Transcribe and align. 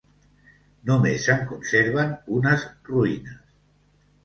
Només 0.89 1.27
se'n 1.27 1.43
conserven 1.51 2.17
unes 2.39 2.67
ruïnes. 2.91 3.39